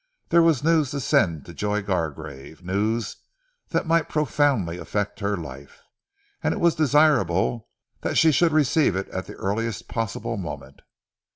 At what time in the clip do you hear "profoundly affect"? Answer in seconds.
4.09-5.19